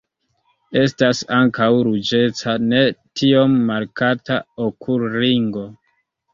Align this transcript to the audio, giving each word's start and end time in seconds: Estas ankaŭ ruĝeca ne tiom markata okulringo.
Estas 0.79 1.21
ankaŭ 1.39 1.67
ruĝeca 1.89 2.57
ne 2.71 2.81
tiom 3.23 3.55
markata 3.71 4.41
okulringo. 4.69 5.71